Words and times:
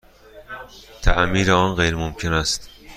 تعمیر 1.01 1.51
آن 1.51 1.75
غیرممکن 1.75 2.33
است. 2.33 2.69